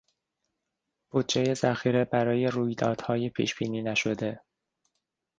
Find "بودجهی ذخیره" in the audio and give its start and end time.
1.13-2.05